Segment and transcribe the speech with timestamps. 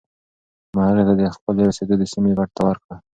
[0.75, 2.95] ما هغې ته د خپلې اوسېدو د سیمې پته ورکړه.